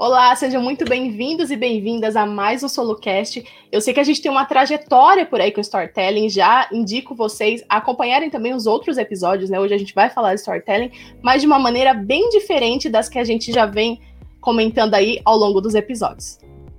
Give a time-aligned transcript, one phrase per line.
[0.00, 3.44] Olá, sejam muito bem-vindos e bem-vindas a mais um SoloCast.
[3.70, 7.62] Eu sei que a gente tem uma trajetória por aí com storytelling, já indico vocês
[7.68, 9.60] a acompanharem também os outros episódios, né?
[9.60, 10.90] Hoje a gente vai falar de storytelling,
[11.20, 14.00] mas de uma maneira bem diferente das que a gente já vem
[14.40, 16.38] comentando aí ao longo dos episódios.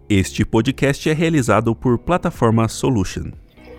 [0.09, 3.33] Este podcast é realizado por Plataforma Solution.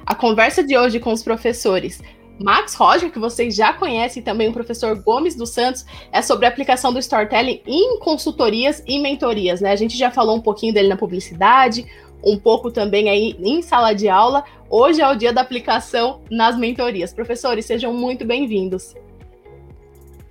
[0.06, 2.00] A conversa de hoje com os professores
[2.42, 6.46] Max Roger, que vocês já conhecem, e também o professor Gomes dos Santos, é sobre
[6.46, 9.72] a aplicação do storytelling em consultorias e mentorias, né?
[9.72, 11.86] A gente já falou um pouquinho dele na publicidade,
[12.24, 14.44] um pouco também aí em sala de aula.
[14.70, 17.12] Hoje é o dia da aplicação nas mentorias.
[17.12, 18.94] Professores, sejam muito bem-vindos.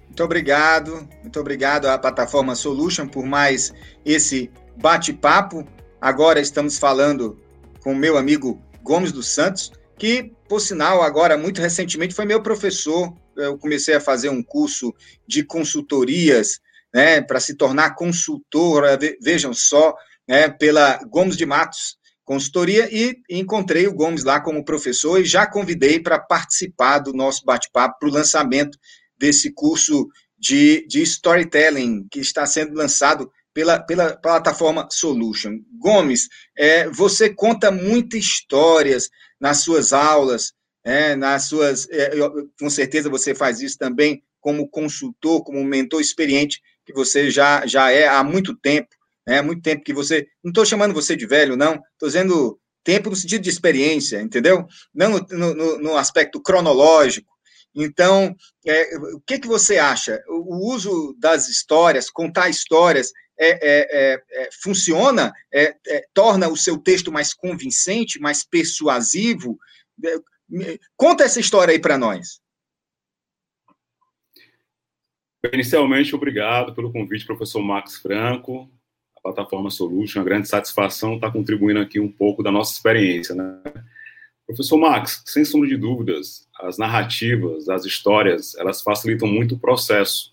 [0.08, 3.74] Muito obrigado, muito obrigado à plataforma Solution por mais
[4.06, 5.66] esse bate-papo.
[6.02, 7.40] Agora estamos falando
[7.82, 12.42] com o meu amigo Gomes dos Santos, que por sinal, agora, muito recentemente, foi meu
[12.42, 13.14] professor.
[13.38, 14.92] Eu comecei a fazer um curso
[15.28, 16.60] de consultorias,
[16.92, 18.84] né, para se tornar consultor,
[19.22, 19.96] vejam só,
[20.28, 25.46] né, pela Gomes de Matos Consultoria, e encontrei o Gomes lá como professor e já
[25.46, 28.80] convidei para participar do nosso bate-papo para o lançamento
[29.16, 35.60] desse curso de, de storytelling que está sendo lançado pela, pela plataforma Solution.
[35.80, 41.88] Gomes, é, você conta muitas histórias, nas suas aulas, é, nas suas.
[41.90, 42.12] É,
[42.60, 47.92] com certeza você faz isso também como consultor, como mentor experiente, que você já, já
[47.92, 48.90] é há muito tempo,
[49.28, 49.42] né?
[49.42, 50.28] Muito tempo que você.
[50.44, 54.66] Não estou chamando você de velho, não, estou dizendo tempo no sentido de experiência, entendeu?
[54.94, 57.32] Não no, no, no aspecto cronológico.
[57.74, 58.36] Então,
[58.66, 60.22] é, o que, que você acha?
[60.28, 63.12] O, uso das histórias, contar histórias,
[63.42, 65.76] é, é, é, é funciona, é,
[66.14, 69.58] torna o seu texto mais convincente, mais persuasivo?
[70.96, 72.40] Conta essa história aí para nós.
[75.52, 78.72] Inicialmente, obrigado pelo convite, professor Max Franco,
[79.18, 83.34] a plataforma Solution, uma grande satisfação estar contribuindo aqui um pouco da nossa experiência.
[83.34, 83.60] Né?
[84.46, 90.31] Professor Max, sem sombra de dúvidas, as narrativas, as histórias, elas facilitam muito o processo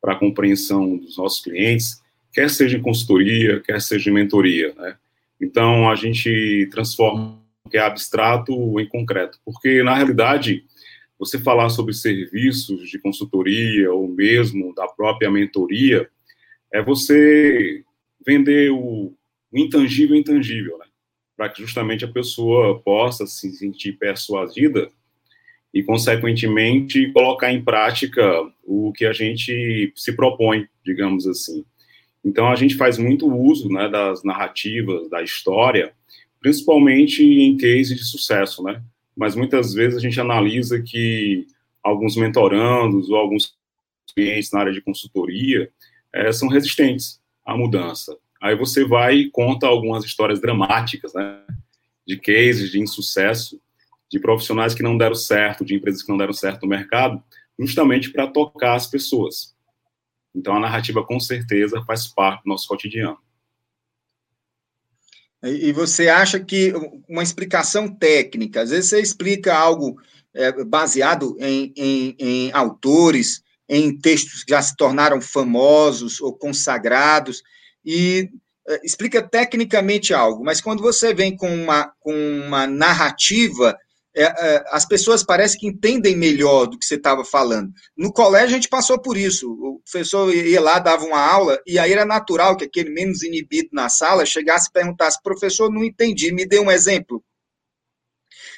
[0.00, 2.02] para a compreensão dos nossos clientes,
[2.32, 4.96] quer seja em consultoria, quer seja em mentoria, né?
[5.40, 10.64] Então, a gente transforma o que é abstrato em concreto, porque, na realidade,
[11.18, 16.08] você falar sobre serviços de consultoria ou mesmo da própria mentoria
[16.72, 17.82] é você
[18.26, 19.14] vender o,
[19.52, 20.86] intangível intangível, né?
[21.36, 24.90] Para que justamente a pessoa possa se sentir persuadida
[25.76, 28.24] e, consequentemente, colocar em prática
[28.64, 31.66] o que a gente se propõe, digamos assim.
[32.24, 35.92] Então, a gente faz muito uso né, das narrativas, da história,
[36.40, 38.82] principalmente em cases de sucesso, né?
[39.14, 41.46] Mas muitas vezes a gente analisa que
[41.82, 43.54] alguns mentorandos ou alguns
[44.14, 45.70] clientes na área de consultoria
[46.10, 48.16] é, são resistentes à mudança.
[48.40, 51.38] Aí você vai e conta algumas histórias dramáticas, né?
[52.06, 53.60] De cases de insucesso,
[54.16, 57.22] de profissionais que não deram certo, de empresas que não deram certo no mercado,
[57.58, 59.54] justamente para tocar as pessoas.
[60.34, 63.18] Então, a narrativa, com certeza, faz parte do nosso cotidiano.
[65.42, 66.72] E você acha que
[67.08, 70.00] uma explicação técnica, às vezes você explica algo
[70.34, 77.42] é, baseado em, em, em autores, em textos que já se tornaram famosos ou consagrados,
[77.84, 78.30] e
[78.66, 83.78] é, explica tecnicamente algo, mas quando você vem com uma, com uma narrativa
[84.16, 87.70] é, é, as pessoas parecem que entendem melhor do que você estava falando.
[87.94, 89.52] No colégio a gente passou por isso.
[89.52, 93.68] O professor ia lá, dava uma aula, e aí era natural que aquele menos inibido
[93.72, 97.22] na sala chegasse e perguntasse: professor, não entendi, me dê um exemplo.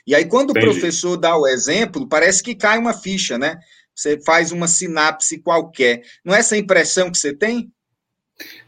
[0.06, 0.68] E aí, quando entendi.
[0.68, 3.58] o professor dá o exemplo, parece que cai uma ficha, né?
[3.94, 6.02] Você faz uma sinapse qualquer.
[6.24, 7.68] Não é essa impressão que você tem?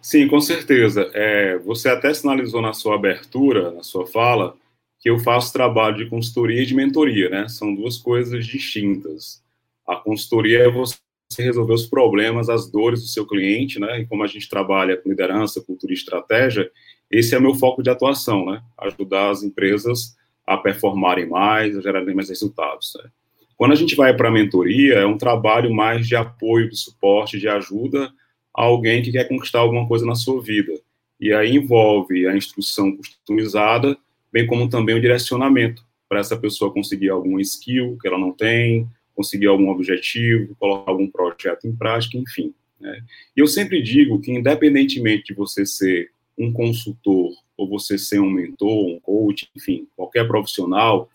[0.03, 1.09] Sim, com certeza.
[1.15, 4.56] É, você até sinalizou na sua abertura, na sua fala,
[5.00, 7.49] que eu faço trabalho de consultoria e de mentoria, né?
[7.49, 9.43] São duas coisas distintas.
[9.87, 10.99] A consultoria é você
[11.38, 14.00] resolver os problemas, as dores do seu cliente, né?
[14.00, 16.70] E como a gente trabalha com liderança, cultura e estratégia,
[17.11, 18.62] esse é meu foco de atuação, né?
[18.79, 20.17] Ajudar as empresas
[20.47, 22.93] a performarem mais, a gerarem mais resultados.
[23.03, 23.08] Né?
[23.56, 27.38] Quando a gente vai para a mentoria, é um trabalho mais de apoio, de suporte,
[27.38, 28.12] de ajuda
[28.56, 30.73] a alguém que quer conquistar alguma coisa na sua vida.
[31.20, 33.96] E aí envolve a instrução customizada,
[34.32, 38.88] bem como também o direcionamento para essa pessoa conseguir algum skill que ela não tem,
[39.15, 42.55] conseguir algum objetivo, colocar algum projeto em prática, enfim.
[42.81, 43.05] Né?
[43.37, 48.31] E eu sempre digo que, independentemente de você ser um consultor ou você ser um
[48.31, 51.11] mentor, um coach, enfim, qualquer profissional,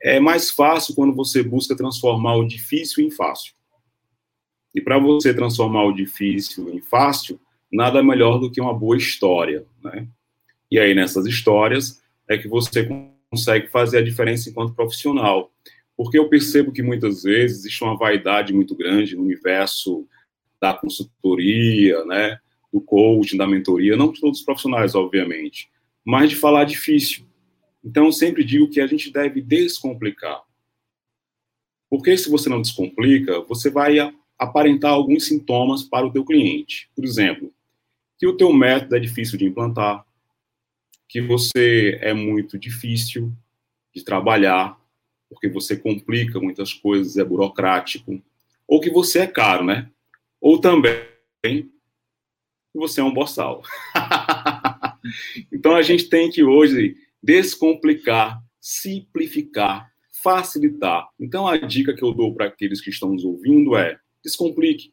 [0.00, 3.54] é mais fácil quando você busca transformar o difícil em fácil.
[4.74, 7.40] E para você transformar o difícil em fácil,
[7.72, 10.06] nada melhor do que uma boa história, né?
[10.70, 12.88] E aí nessas histórias é que você
[13.30, 15.52] consegue fazer a diferença enquanto profissional.
[15.96, 20.06] Porque eu percebo que muitas vezes existe uma vaidade muito grande no universo
[20.60, 22.38] da consultoria, né,
[22.72, 25.70] do coaching, da mentoria, não todos os profissionais, obviamente,
[26.04, 27.26] mas de falar difícil.
[27.84, 30.42] Então, eu sempre digo que a gente deve descomplicar.
[31.88, 33.96] Porque se você não descomplica, você vai
[34.38, 36.90] aparentar alguns sintomas para o teu cliente.
[36.94, 37.52] Por exemplo,
[38.18, 40.04] que o teu método é difícil de implantar,
[41.08, 43.32] que você é muito difícil
[43.94, 44.78] de trabalhar,
[45.28, 48.22] porque você complica muitas coisas, é burocrático,
[48.66, 49.90] ou que você é caro, né?
[50.40, 51.02] Ou também
[51.42, 51.68] que
[52.74, 53.62] você é um boçal.
[55.50, 59.90] então a gente tem que hoje descomplicar, simplificar,
[60.22, 61.08] facilitar.
[61.18, 64.92] Então a dica que eu dou para aqueles que estão nos ouvindo é: descomplique,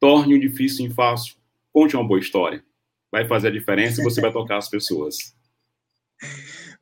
[0.00, 1.36] torne o difícil em fácil,
[1.72, 2.64] conte uma boa história.
[3.10, 5.16] Vai fazer a diferença e você vai tocar as pessoas.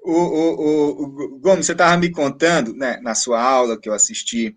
[0.03, 4.57] O, o, o, Gomes, você estava me contando, né, na sua aula que eu assisti,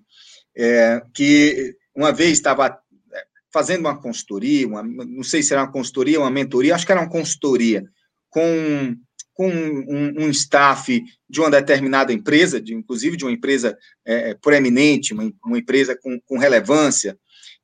[0.56, 5.72] é, que uma vez estava é, fazendo uma consultoria, uma, não sei se era uma
[5.72, 7.84] consultoria, uma mentoria, acho que era uma consultoria,
[8.30, 8.96] com,
[9.34, 15.14] com um, um staff de uma determinada empresa, de, inclusive de uma empresa é, proeminente,
[15.14, 17.18] uma, uma empresa com, com relevância,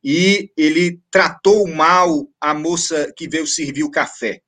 [0.08, 4.40] e ele tratou mal a moça que veio servir o café.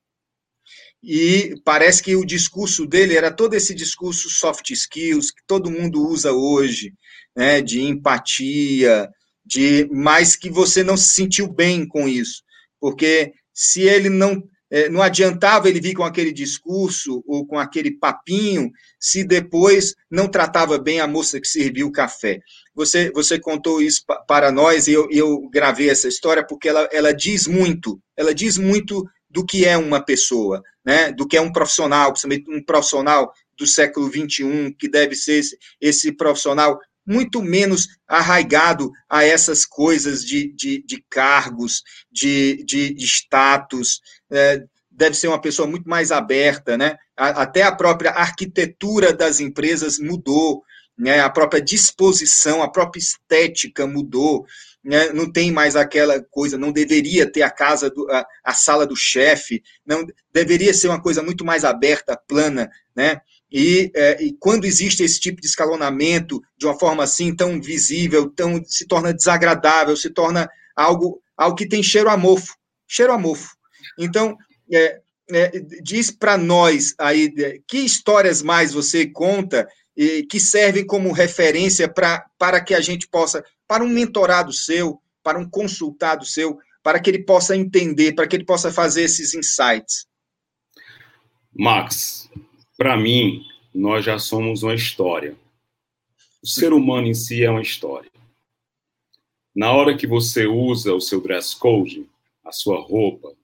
[1.01, 6.07] E parece que o discurso dele era todo esse discurso soft skills que todo mundo
[6.07, 6.93] usa hoje,
[7.35, 9.09] né, de empatia,
[9.43, 12.43] de mas que você não se sentiu bem com isso,
[12.79, 17.91] porque se ele não é, não adiantava ele vir com aquele discurso ou com aquele
[17.91, 22.39] papinho se depois não tratava bem a moça que serviu o café.
[22.75, 27.13] Você, você contou isso para nós e eu, eu gravei essa história porque ela, ela
[27.13, 31.11] diz muito, ela diz muito do que é uma pessoa, né?
[31.11, 35.57] do que é um profissional, principalmente um profissional do século XXI, que deve ser esse,
[35.81, 41.81] esse profissional muito menos arraigado a essas coisas de, de, de cargos,
[42.11, 44.01] de, de, status,
[44.31, 46.97] é, deve ser uma pessoa muito mais aberta, né?
[47.15, 50.63] Até a própria arquitetura das empresas mudou,
[50.97, 51.19] né?
[51.19, 54.45] A própria disposição, a própria estética mudou,
[54.83, 55.09] né?
[55.13, 58.95] Não tem mais aquela coisa, não deveria ter a casa, do, a, a sala do
[58.95, 63.21] chefe, não deveria ser uma coisa muito mais aberta, plana, né?
[63.51, 68.29] E, é, e, quando existe esse tipo de escalonamento de uma forma assim tão visível,
[68.29, 72.55] tão se torna desagradável, se torna algo, algo que tem cheiro a mofo,
[72.87, 73.56] cheiro a mofo.
[73.97, 74.37] Então,
[74.71, 81.11] é, é, diz para nós aí que histórias mais você conta e que servem como
[81.11, 86.57] referência pra, para que a gente possa, para um mentorado seu, para um consultado seu,
[86.83, 90.07] para que ele possa entender, para que ele possa fazer esses insights.
[91.53, 92.29] Max,
[92.77, 93.43] para mim,
[93.73, 95.35] nós já somos uma história.
[96.41, 98.11] O ser humano em si é uma história.
[99.55, 102.07] Na hora que você usa o seu dress code,
[102.45, 103.35] a sua roupa,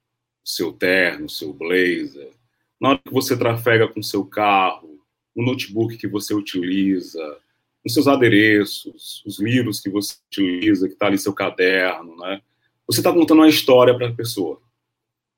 [0.43, 2.31] seu terno, seu blazer,
[2.79, 4.99] na hora que você trafega com seu carro,
[5.35, 7.37] o notebook que você utiliza,
[7.85, 12.41] os seus adereços, os livros que você utiliza, que está ali seu caderno, né?
[12.87, 14.61] Você está contando uma história para a pessoa.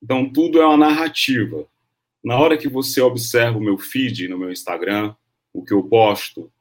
[0.01, 1.67] Então, tudo é uma narrativa.
[2.23, 5.15] Na hora que você observa o meu feed no meu Instagram,
[5.53, 6.51] o que eu posto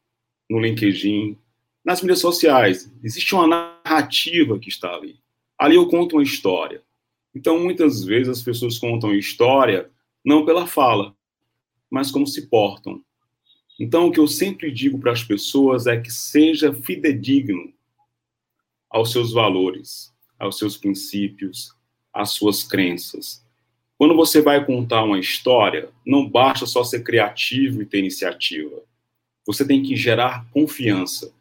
[0.49, 1.39] no LinkedIn,
[1.85, 5.19] nas mídias sociais, existe uma narrativa que está ali.
[5.59, 6.83] Ali eu conto uma história.
[7.35, 9.91] Então, muitas vezes as pessoas contam história
[10.25, 11.15] não pela fala,
[11.91, 13.03] mas como se portam.
[13.79, 17.73] Então, o que eu sempre digo para as pessoas é que seja fidedigno
[18.89, 21.75] aos seus valores, aos seus princípios,
[22.13, 23.45] às suas crenças.
[23.99, 28.83] Quando você vai contar uma história, não basta só ser criativo e ter iniciativa.
[29.47, 31.33] Você tem que gerar confiança.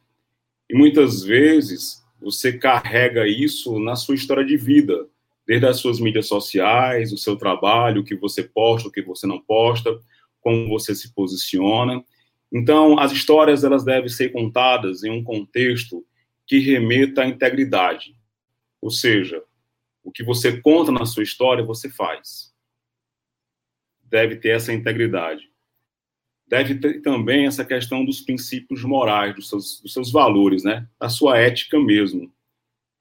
[0.70, 5.08] E muitas vezes você carrega isso na sua história de vida,
[5.46, 9.28] desde as suas mídias sociais, o seu trabalho, o que você posta, o que você
[9.28, 10.00] não posta,
[10.40, 12.04] como você se posiciona.
[12.52, 16.06] Então, as histórias elas devem ser contadas em um contexto
[16.46, 18.16] que remeta à integridade.
[18.82, 19.42] Ou seja,
[20.04, 22.54] o que você conta na sua história, você faz.
[24.04, 25.52] Deve ter essa integridade.
[26.46, 30.88] Deve ter também essa questão dos princípios morais, dos seus, dos seus valores, né?
[31.00, 32.32] Da sua ética mesmo.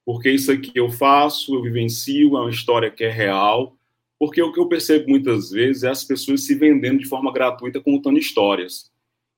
[0.05, 3.77] Porque isso aqui eu faço, eu vivencio, é uma história que é real.
[4.19, 7.81] Porque o que eu percebo muitas vezes é as pessoas se vendendo de forma gratuita
[7.81, 8.91] contando histórias,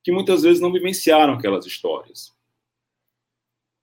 [0.03, 2.36] que muitas vezes não vivenciaram aquelas histórias.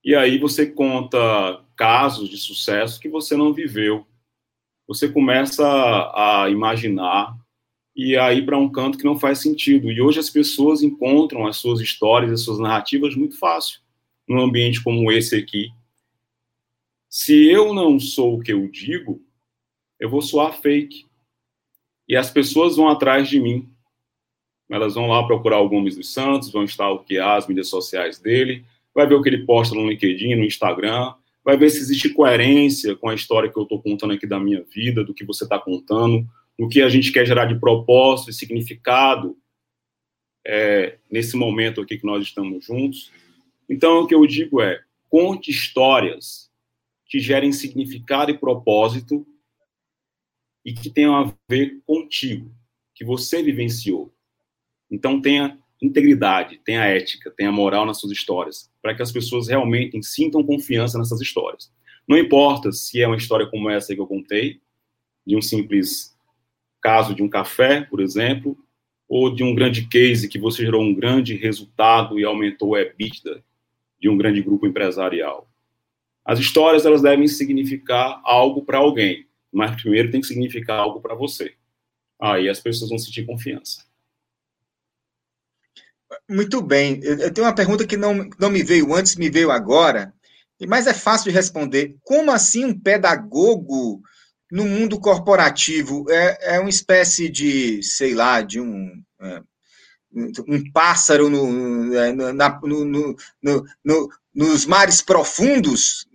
[0.05, 4.07] E aí você conta casos de sucesso que você não viveu.
[4.89, 5.65] Você começa
[6.15, 7.37] a imaginar
[7.95, 9.91] e a ir para um canto que não faz sentido.
[9.91, 13.81] E hoje as pessoas encontram as suas histórias, as suas narrativas muito fácil
[14.29, 15.71] num ambiente como esse aqui.
[17.15, 19.23] Se eu não sou o que eu digo,
[20.01, 21.05] eu vou soar fake.
[22.09, 23.71] E as pessoas vão atrás de mim.
[24.71, 28.65] Elas vão lá procurar o Gomes dos Santos, vão stalkear as mídias sociais dele,
[28.95, 31.13] vai ver o que ele posta no LinkedIn, no Instagram,
[31.45, 34.63] vai ver se existe coerência com a história que eu estou contando aqui da minha
[34.63, 36.27] vida, do que você está contando,
[36.59, 39.37] do que a gente quer gerar de propósito e significado
[40.47, 43.13] é, nesse momento aqui que nós estamos juntos.
[43.69, 46.51] Então, o que eu digo é: conte histórias
[47.13, 49.27] que gerem significado e propósito
[50.65, 52.51] e que tenham a ver contigo,
[52.95, 54.11] que você vivenciou.
[54.91, 60.03] Então, tenha integridade, tenha ética, tenha moral nas suas histórias, para que as pessoas realmente
[60.03, 61.71] sintam confiança nessas histórias.
[62.09, 64.63] Não importa se é uma história como essa que eu contei,
[65.27, 66.17] de um simples
[66.81, 68.57] caso de um café, por exemplo,
[69.07, 73.45] ou de um grande case que você gerou um grande resultado e aumentou a EBITDA
[74.01, 75.52] de um grande grupo empresarial.
[76.25, 81.15] As histórias elas devem significar algo para alguém, mas primeiro tem que significar algo para
[81.15, 81.55] você.
[82.21, 83.85] Aí as pessoas vão sentir confiança.
[86.29, 87.01] Muito bem.
[87.03, 90.15] Eu tenho uma pergunta que não, não me veio antes, me veio agora,
[90.69, 91.97] mas é fácil de responder.
[92.03, 94.01] Como assim um pedagogo
[94.51, 99.03] no mundo corporativo é, é uma espécie de, sei lá, de um.
[99.21, 99.43] É,
[100.47, 103.17] um pássaro no, é, na, no, no,
[103.83, 106.07] no, nos mares profundos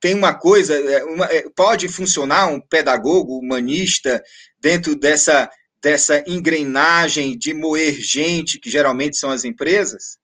[0.00, 4.22] tem uma coisa, é, uma, é, pode funcionar um pedagogo humanista
[4.60, 5.50] dentro dessa
[5.82, 10.18] dessa engrenagem de moer gente, que geralmente são as empresas?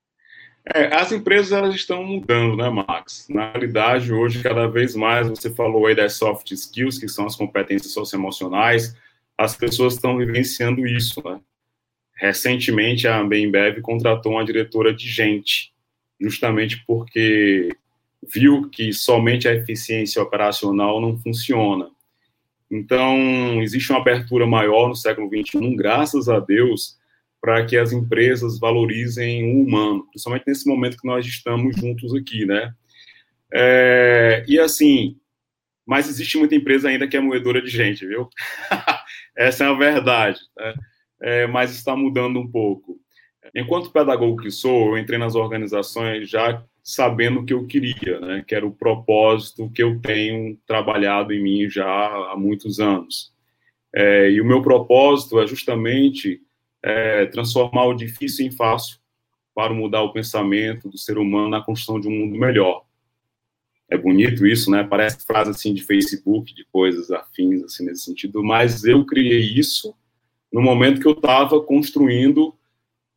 [0.75, 3.27] É, as empresas elas estão mudando, né, Max?
[3.31, 7.37] Na realidade, hoje, cada vez mais, você falou aí das soft skills, que são as
[7.37, 8.95] competências socioemocionais,
[9.39, 11.39] as pessoas estão vivenciando isso, né?
[12.15, 15.73] Recentemente, a Bembev contratou uma diretora de gente,
[16.21, 17.69] justamente porque
[18.33, 21.89] viu que somente a eficiência operacional não funciona.
[22.71, 26.97] Então, existe uma abertura maior no século XXI, graças a Deus,
[27.41, 32.45] para que as empresas valorizem o humano, principalmente nesse momento que nós estamos juntos aqui,
[32.45, 32.73] né?
[33.53, 35.17] É, e assim,
[35.87, 38.29] mas existe muita empresa ainda que é moedora de gente, viu?
[39.37, 40.75] Essa é a verdade, né?
[41.23, 42.99] é, mas está mudando um pouco.
[43.55, 48.45] Enquanto pedagogo que sou, eu entrei nas organizações já sabendo o que eu queria, né?
[48.47, 53.33] Que era o propósito que eu tenho trabalhado em mim já há muitos anos.
[53.93, 56.41] É, e o meu propósito é justamente
[56.81, 59.01] é, transformar o difícil em fácil
[59.53, 62.85] para mudar o pensamento do ser humano na construção de um mundo melhor.
[63.91, 64.85] É bonito isso, né?
[64.85, 69.93] Parece frase assim de Facebook, de coisas afins assim nesse sentido, mas eu criei isso
[70.53, 72.55] no momento que eu estava construindo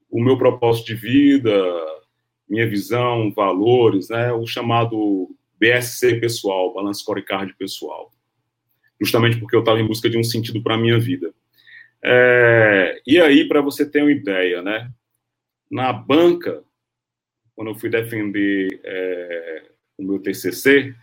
[0.09, 1.51] o meu propósito de vida,
[2.49, 5.29] minha visão, valores, né, o chamado
[5.59, 8.11] BSC pessoal, Balance Scorecard pessoal,
[8.99, 11.33] justamente porque eu estava em busca de um sentido para a minha vida.
[12.01, 14.91] É, e aí, para você ter uma ideia, né,
[15.69, 16.63] na banca,
[17.55, 19.63] quando eu fui defender é,
[19.97, 20.95] o meu TCC,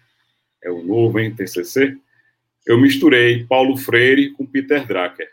[0.64, 1.96] é o novo, hein, TCC,
[2.66, 5.30] eu misturei Paulo Freire com Peter Drucker.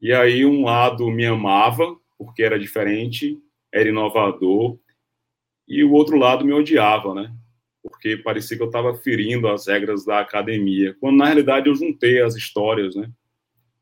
[0.00, 3.40] E aí, um lado me amava, porque era diferente,
[3.72, 4.78] era inovador,
[5.66, 7.32] e o outro lado me odiava, né?
[7.82, 12.20] Porque parecia que eu estava ferindo as regras da academia, quando na realidade eu juntei
[12.20, 13.10] as histórias, né?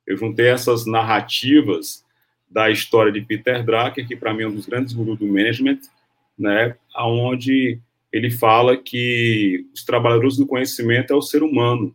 [0.07, 2.05] Eu juntei essas narrativas
[2.51, 5.81] da história de Peter Drucker, que para mim é um dos grandes gurus do management,
[6.37, 6.77] né?
[6.95, 7.79] Aonde
[8.13, 11.95] ele fala que os trabalhadores do conhecimento é o ser humano,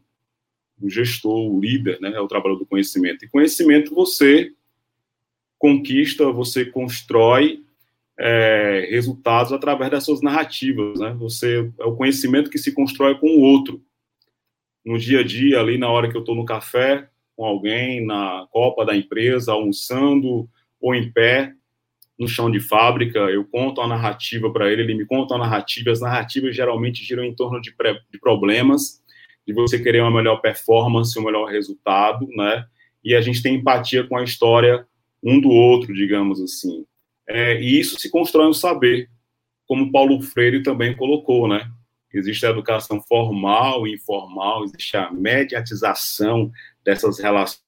[0.81, 2.13] o gestor, o líder, né?
[2.13, 3.25] É o trabalhador do conhecimento.
[3.25, 4.53] E conhecimento você
[5.57, 7.64] conquista, você constrói
[8.19, 11.13] é, resultados através das suas narrativas, né?
[11.19, 13.81] Você é o conhecimento que se constrói com o outro.
[14.85, 18.47] No dia a dia, ali na hora que eu estou no café com alguém, na
[18.49, 21.53] copa da empresa, almoçando ou em pé,
[22.17, 25.91] no chão de fábrica, eu conto a narrativa para ele, ele me conta a narrativa,
[25.91, 27.75] as narrativas geralmente giram em torno de,
[28.09, 29.01] de problemas,
[29.45, 32.65] de você querer uma melhor performance, um melhor resultado, né?
[33.03, 34.87] E a gente tem empatia com a história
[35.21, 36.85] um do outro, digamos assim.
[37.27, 39.09] É, e isso se constrói no saber,
[39.67, 41.69] como Paulo Freire também colocou, né?
[42.13, 46.51] Existe a educação formal e informal, existe a mediatização
[46.83, 47.59] dessas relações,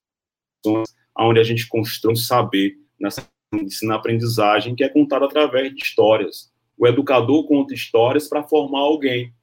[1.18, 6.52] onde a gente constrói um saber nessa ensino-aprendizagem que é contado através de histórias.
[6.76, 9.34] O educador conta histórias para formar alguém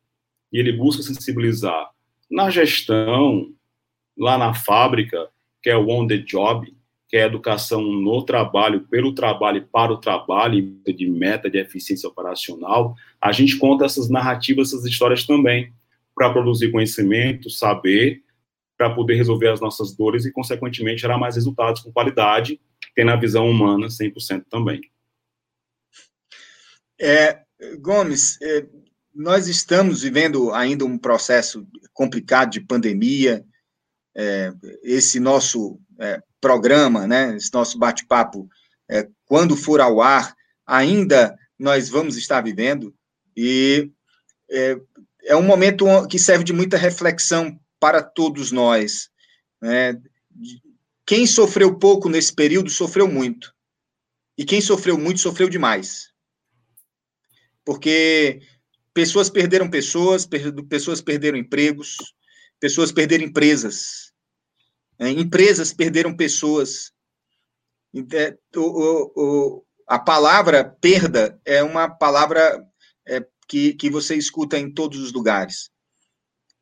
[0.52, 1.90] e ele busca sensibilizar.
[2.32, 3.54] Na gestão,
[4.18, 5.30] lá na fábrica,
[5.62, 6.74] que é o on the job,
[7.16, 11.58] que é a educação no trabalho, pelo trabalho e para o trabalho, de meta de
[11.58, 15.72] eficiência operacional, a gente conta essas narrativas, essas histórias também,
[16.14, 18.22] para produzir conhecimento, saber,
[18.78, 22.60] para poder resolver as nossas dores e, consequentemente, gerar mais resultados com qualidade,
[22.94, 24.82] tendo a visão humana 100% também.
[27.00, 27.44] É,
[27.80, 28.66] Gomes, é,
[29.14, 33.42] nós estamos vivendo ainda um processo complicado de pandemia,
[34.14, 34.52] é,
[34.84, 38.48] esse nosso é, programa, né, esse nosso bate-papo,
[38.88, 42.94] é, quando for ao ar, ainda nós vamos estar vivendo,
[43.36, 43.90] e
[44.52, 44.80] é,
[45.24, 49.10] é um momento que serve de muita reflexão para todos nós.
[49.60, 50.00] Né?
[51.04, 53.52] Quem sofreu pouco nesse período sofreu muito.
[54.38, 56.12] E quem sofreu muito sofreu demais.
[57.66, 58.40] Porque
[58.94, 60.30] pessoas perderam pessoas,
[60.70, 61.98] pessoas perderam empregos,
[62.60, 64.14] pessoas perderam empresas,
[65.00, 66.92] empresas perderam pessoas.
[68.14, 72.64] É, o, o, a palavra perda é uma palavra
[73.08, 75.70] é, que, que você escuta em todos os lugares.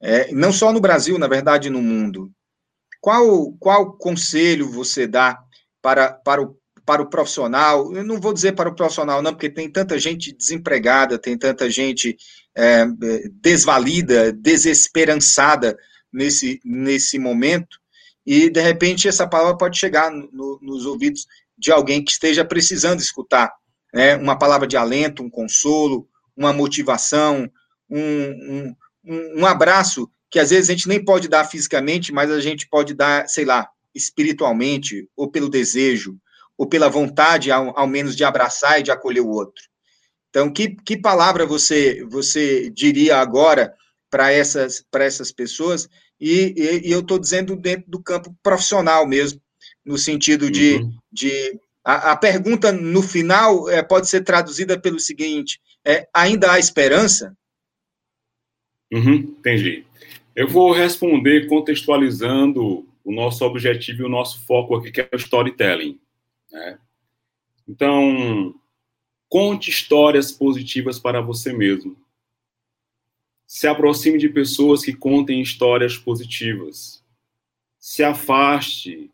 [0.01, 2.31] É, não só no Brasil, na verdade, no mundo.
[2.99, 5.39] Qual, qual conselho você dá
[5.81, 7.93] para, para, o, para o profissional?
[7.93, 11.69] Eu não vou dizer para o profissional, não, porque tem tanta gente desempregada, tem tanta
[11.69, 12.17] gente
[12.55, 12.85] é,
[13.41, 15.77] desvalida, desesperançada
[16.11, 17.82] nesse, nesse momento
[18.25, 21.25] e de repente essa palavra pode chegar no, nos ouvidos
[21.57, 23.53] de alguém que esteja precisando escutar,
[23.93, 24.15] né?
[24.15, 27.49] Uma palavra de alento, um consolo, uma motivação,
[27.89, 32.41] um, um, um abraço que às vezes a gente nem pode dar fisicamente, mas a
[32.41, 36.17] gente pode dar, sei lá, espiritualmente, ou pelo desejo,
[36.57, 39.63] ou pela vontade, ao, ao menos, de abraçar e de acolher o outro.
[40.29, 43.75] Então, que, que palavra você, você diria agora
[44.09, 45.87] para essas, essas pessoas
[46.23, 49.41] e, e, e eu estou dizendo dentro do campo profissional mesmo,
[49.83, 50.75] no sentido de.
[50.75, 50.97] Uhum.
[51.11, 56.57] de a, a, pergunta no final é, pode ser traduzida pelo seguinte: é, ainda há
[56.57, 57.35] esperança?
[58.89, 59.85] Uhum, entendi.
[60.33, 65.17] Eu vou responder contextualizando o nosso objetivo e o nosso foco aqui, que é o
[65.17, 65.99] storytelling.
[66.49, 66.79] Né?
[67.67, 68.55] Então,
[69.27, 71.97] conte histórias positivas para você mesmo
[73.53, 77.05] se aproxime de pessoas que contem histórias positivas.
[77.77, 79.11] Se afaste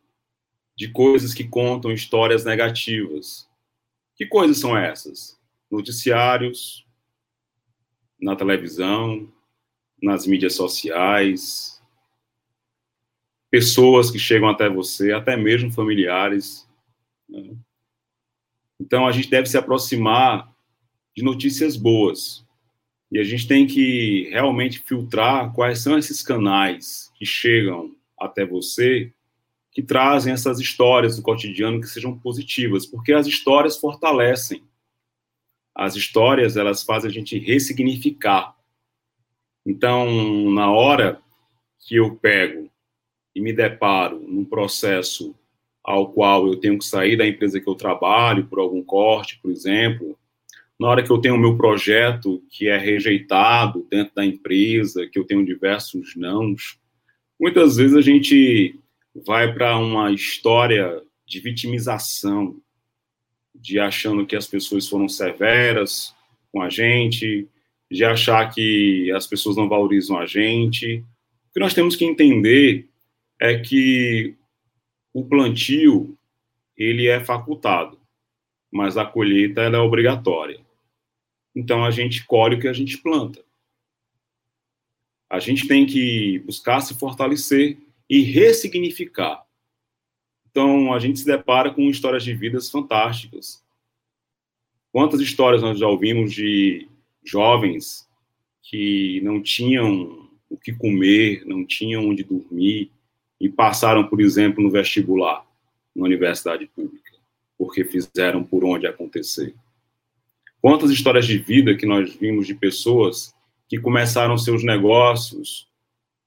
[0.77, 3.49] de coisas que contam histórias negativas.
[4.15, 5.37] Que coisas são essas?
[5.69, 6.87] Noticiários,
[8.17, 9.29] na televisão,
[10.01, 11.83] nas mídias sociais,
[13.51, 16.65] pessoas que chegam até você, até mesmo familiares.
[17.27, 17.57] Né?
[18.79, 20.49] Então a gente deve se aproximar
[21.13, 22.47] de notícias boas,
[23.11, 29.11] e a gente tem que realmente filtrar quais são esses canais que chegam até você,
[29.71, 34.63] que trazem essas histórias do cotidiano que sejam positivas, porque as histórias fortalecem.
[35.73, 38.55] As histórias, elas fazem a gente ressignificar.
[39.65, 41.21] Então, na hora
[41.79, 42.69] que eu pego
[43.33, 45.35] e me deparo num processo
[45.83, 49.49] ao qual eu tenho que sair da empresa que eu trabalho por algum corte, por
[49.49, 50.17] exemplo,
[50.79, 55.19] na hora que eu tenho o meu projeto que é rejeitado dentro da empresa, que
[55.19, 56.79] eu tenho diversos nãos,
[57.37, 58.79] muitas vezes a gente
[59.25, 62.55] vai para uma história de vitimização,
[63.53, 66.15] de achando que as pessoas foram severas
[66.49, 67.45] com a gente,
[67.91, 71.03] de achar que as pessoas não valorizam a gente.
[71.49, 72.87] O que nós temos que entender
[73.37, 74.33] é que
[75.13, 76.17] o plantio
[76.77, 77.99] ele é facultado,
[78.71, 80.68] mas a colheita é obrigatória.
[81.59, 83.43] Então a gente colhe o que a gente planta.
[85.29, 87.77] A gente tem que buscar se fortalecer
[88.09, 89.45] e ressignificar.
[90.49, 93.61] Então a gente se depara com histórias de vidas fantásticas.
[94.89, 96.87] Quantas histórias nós já ouvimos de
[97.25, 98.09] jovens
[98.63, 102.89] que não tinham o que comer, não tinham onde dormir
[103.37, 105.45] e passaram, por exemplo, no vestibular,
[105.93, 107.09] na universidade pública.
[107.57, 109.53] porque fizeram por onde acontecer.
[110.61, 113.33] Quantas histórias de vida que nós vimos de pessoas
[113.67, 115.69] que começaram seus negócios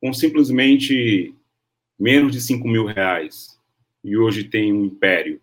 [0.00, 1.34] com simplesmente
[1.98, 3.60] menos de 5 mil reais
[4.02, 5.40] e hoje tem um império.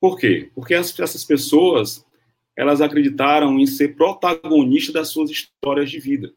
[0.00, 0.50] Por quê?
[0.54, 2.06] Porque essas pessoas
[2.56, 6.32] elas acreditaram em ser protagonistas das suas histórias de vida.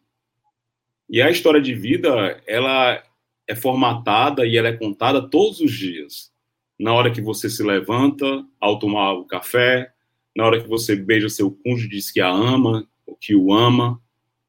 [1.10, 3.04] E a história de vida, ela
[3.48, 6.32] é formatada e ela é contada todos os dias.
[6.80, 9.92] Na hora que você se levanta, ao tomar o café,
[10.36, 12.88] na hora que você beija seu cônjuge diz que a ama,
[13.20, 14.02] que o ama,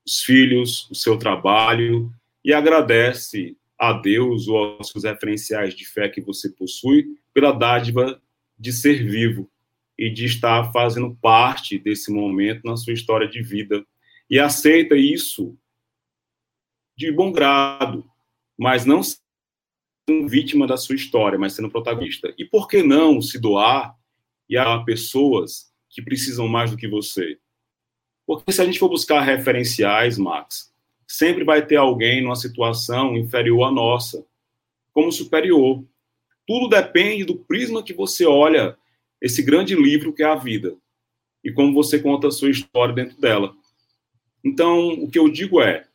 [0.07, 2.13] os filhos, o seu trabalho,
[2.45, 8.21] e agradece a Deus ou aos seus referenciais de fé que você possui pela dádiva
[8.59, 9.51] de ser vivo
[9.99, 13.85] e de estar fazendo parte desse momento na sua história de vida.
[14.31, 15.57] E aceita isso
[16.97, 18.09] de bom grado,
[18.57, 22.33] mas não sendo vítima da sua história, mas sendo protagonista.
[22.39, 23.97] E por que não se doar
[24.49, 27.39] e a pessoas que precisam mais do que você?
[28.27, 30.73] Porque se a gente for buscar referenciais, Max,
[31.07, 34.27] sempre vai ter alguém numa situação inferior à nossa,
[34.93, 35.85] como superior.
[36.47, 38.77] Tudo depende do prisma que você olha
[39.21, 40.77] esse grande livro que é a vida
[41.45, 43.55] e como você conta a sua história dentro dela.
[44.43, 45.87] Então, o que eu digo é: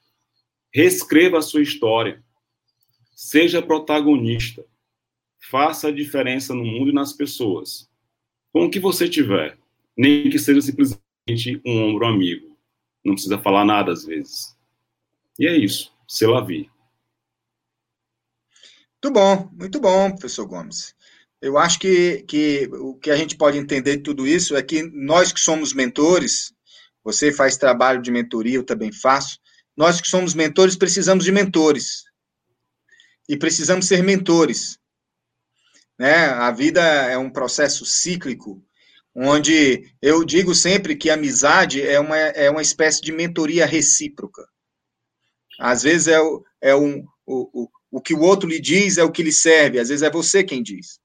[0.71, 2.23] Reescreva a sua história.
[3.15, 4.63] Seja protagonista.
[5.39, 7.89] Faça a diferença no mundo e nas pessoas.
[8.53, 9.57] Com o que você tiver.
[9.97, 12.57] Nem que seja simplesmente um ombro amigo.
[13.03, 14.55] Não precisa falar nada às vezes.
[15.39, 15.91] E é isso.
[16.07, 16.69] Se la vi.
[19.03, 20.95] Muito bom, muito bom, professor Gomes.
[21.39, 24.83] Eu acho que, que o que a gente pode entender de tudo isso é que
[24.83, 26.51] nós que somos mentores,
[27.03, 29.39] você faz trabalho de mentoria, eu também faço,
[29.75, 32.03] nós que somos mentores precisamos de mentores.
[33.29, 34.79] E precisamos ser mentores.
[35.99, 36.25] Né?
[36.25, 38.63] A vida é um processo cíclico,
[39.17, 44.47] onde eu digo sempre que a amizade é uma, é uma espécie de mentoria recíproca.
[45.59, 49.03] Às vezes é, o, é um, o, o, o que o outro lhe diz é
[49.03, 50.99] o que lhe serve, às vezes é você quem diz.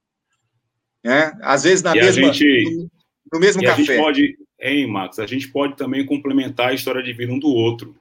[1.02, 1.32] Né?
[1.40, 2.90] Às vezes na e mesma, gente, no,
[3.32, 3.72] no mesmo café.
[3.72, 7.38] A gente pode, hein, Max, a gente pode também complementar a história de vida um
[7.38, 7.98] do outro.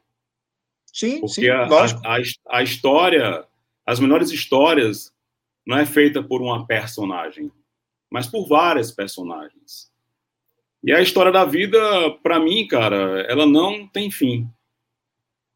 [0.91, 2.01] Sim, Porque sim, a, lógico.
[2.05, 3.45] A, a, a história,
[3.85, 5.09] as melhores histórias,
[5.65, 7.49] não é feita por uma personagem,
[8.09, 9.90] mas por várias personagens.
[10.83, 11.79] E a história da vida,
[12.23, 14.49] para mim, cara, ela não tem fim.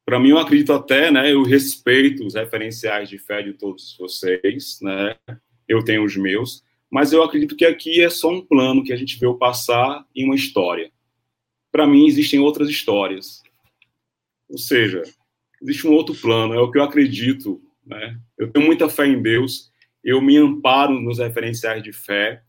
[0.05, 1.31] Para mim, eu acredito até, né?
[1.31, 5.15] Eu respeito os referenciais de fé de todos vocês, né?
[5.67, 8.95] Eu tenho os meus, mas eu acredito que aqui é só um plano que a
[8.95, 10.91] gente veio passar em uma história.
[11.71, 13.41] Para mim, existem outras histórias.
[14.47, 15.01] Ou seja,
[15.59, 17.59] existe um outro plano, é o que eu acredito.
[17.83, 18.19] Né?
[18.37, 19.71] Eu tenho muita fé em Deus,
[20.03, 22.43] eu me amparo nos referenciais de fé.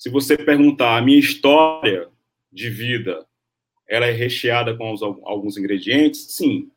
[0.00, 2.08] Se você perguntar a minha história
[2.50, 3.26] de vida,
[3.86, 4.86] ela é recheada com
[5.26, 6.22] alguns ingredientes?
[6.34, 6.70] Sim.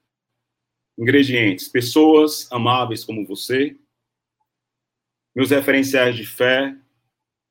[0.98, 3.78] Ingredientes: pessoas amáveis como você,
[5.34, 6.76] meus referenciais de fé,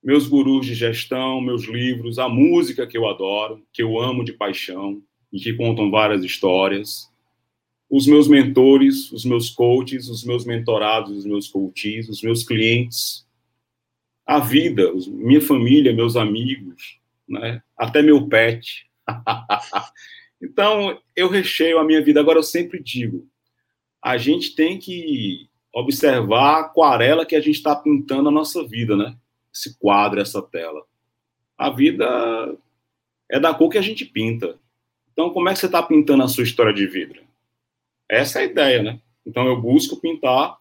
[0.04, 4.34] meus gurus de gestão, meus livros, a música que eu adoro, que eu amo de
[4.34, 7.10] paixão e que contam várias histórias
[7.88, 13.21] os meus mentores, os meus coaches, os meus mentorados, os meus coaches, os meus clientes,
[14.26, 17.62] a vida, minha família, meus amigos, né?
[17.76, 18.86] até meu pet.
[20.40, 22.20] então, eu recheio a minha vida.
[22.20, 23.28] Agora, eu sempre digo,
[24.02, 28.96] a gente tem que observar a aquarela que a gente está pintando a nossa vida,
[28.96, 29.16] né?
[29.52, 30.82] Esse quadro, essa tela.
[31.56, 32.56] A vida
[33.30, 34.58] é da cor que a gente pinta.
[35.12, 37.16] Então, como é que você está pintando a sua história de vida?
[38.08, 39.00] Essa é a ideia, né?
[39.24, 40.58] Então eu busco pintar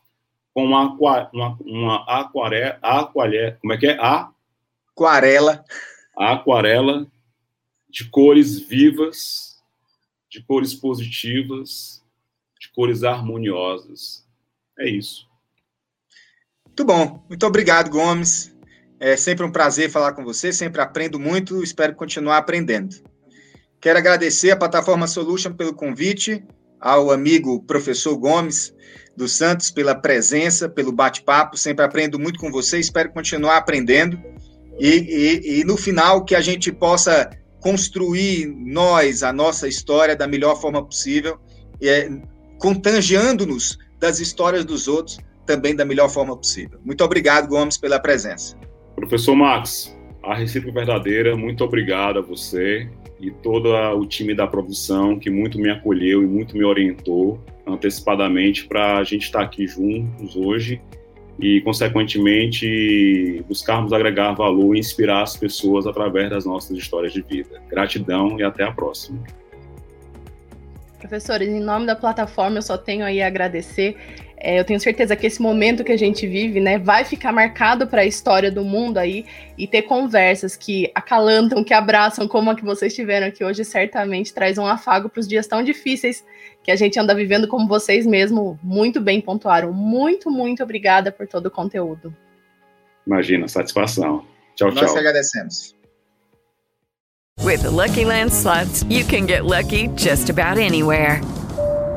[0.53, 0.93] com uma,
[1.31, 3.97] uma, uma aquarela, aquarela, como é que é?
[3.99, 4.31] A
[4.89, 5.63] aquarela.
[6.17, 7.07] Aquarela
[7.89, 9.57] de cores vivas,
[10.29, 12.03] de cores positivas,
[12.59, 14.25] de cores harmoniosas.
[14.79, 15.27] É isso.
[16.65, 17.25] Muito bom.
[17.27, 18.55] Muito obrigado, Gomes.
[18.99, 22.95] É sempre um prazer falar com você, sempre aprendo muito, espero continuar aprendendo.
[23.79, 26.45] Quero agradecer a plataforma Solution pelo convite
[26.81, 28.73] ao amigo professor Gomes
[29.15, 31.55] dos Santos pela presença, pelo bate-papo.
[31.55, 34.19] Sempre aprendo muito com você, espero continuar aprendendo.
[34.79, 40.27] E, e, e, no final que a gente possa construir nós, a nossa história da
[40.27, 41.37] melhor forma possível,
[41.81, 42.09] é,
[42.59, 46.79] contagiando-nos das histórias dos outros também da melhor forma possível.
[46.83, 48.57] Muito obrigado, Gomes, pela presença.
[48.95, 52.89] Professor Max, a recíproca verdadeira, muito obrigado a você
[53.21, 58.65] e todo o time da produção que muito me acolheu e muito me orientou antecipadamente
[58.65, 60.81] para a gente estar aqui juntos hoje
[61.39, 67.61] e, consequentemente, buscarmos agregar valor e inspirar as pessoas através das nossas histórias de vida.
[67.69, 69.23] Gratidão e até a próxima.
[70.99, 73.97] Professores, em nome da plataforma, eu só tenho aí a agradecer.
[74.43, 77.85] É, eu tenho certeza que esse momento que a gente vive, né, vai ficar marcado
[77.85, 79.23] para a história do mundo aí
[79.55, 84.33] e ter conversas que acalantam, que abraçam, como a que vocês tiveram aqui hoje, certamente
[84.33, 86.25] traz um afago para os dias tão difíceis
[86.63, 89.71] que a gente anda vivendo, como vocês mesmo muito bem pontuaram.
[89.71, 92.15] Muito, muito obrigada por todo o conteúdo.
[93.05, 94.25] Imagina, satisfação.
[94.55, 94.93] Tchau, Nós tchau.
[94.93, 95.75] que agradecemos.
[97.43, 101.21] With the Lucky Land slots, you can get lucky just about anywhere.